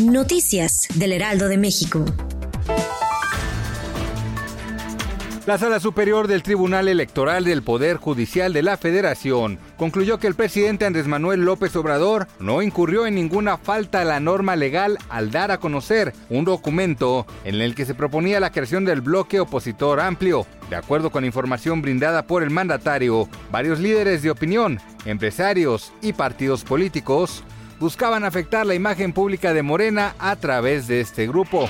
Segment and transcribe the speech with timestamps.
[0.00, 2.04] Noticias del Heraldo de México.
[5.46, 10.36] La Sala Superior del Tribunal Electoral del Poder Judicial de la Federación concluyó que el
[10.36, 15.32] presidente Andrés Manuel López Obrador no incurrió en ninguna falta a la norma legal al
[15.32, 19.98] dar a conocer un documento en el que se proponía la creación del bloque opositor
[19.98, 20.46] amplio.
[20.70, 26.62] De acuerdo con información brindada por el mandatario, varios líderes de opinión, empresarios y partidos
[26.62, 27.42] políticos
[27.78, 31.68] buscaban afectar la imagen pública de Morena a través de este grupo.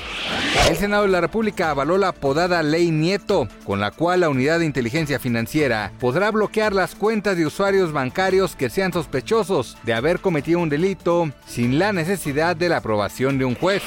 [0.69, 4.59] El Senado de la República avaló la apodada Ley Nieto, con la cual la Unidad
[4.59, 10.21] de Inteligencia Financiera podrá bloquear las cuentas de usuarios bancarios que sean sospechosos de haber
[10.21, 13.83] cometido un delito sin la necesidad de la aprobación de un juez.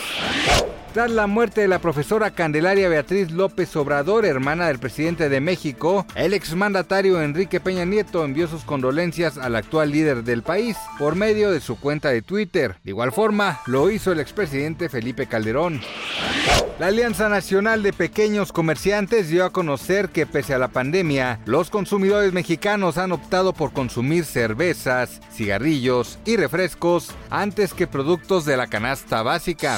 [0.98, 6.08] Tras la muerte de la profesora Candelaria Beatriz López Obrador, hermana del presidente de México,
[6.16, 11.52] el exmandatario Enrique Peña Nieto envió sus condolencias al actual líder del país por medio
[11.52, 12.78] de su cuenta de Twitter.
[12.84, 15.81] De igual forma, lo hizo el expresidente Felipe Calderón.
[16.80, 21.70] La Alianza Nacional de Pequeños Comerciantes dio a conocer que pese a la pandemia, los
[21.70, 28.66] consumidores mexicanos han optado por consumir cervezas, cigarrillos y refrescos antes que productos de la
[28.66, 29.78] canasta básica.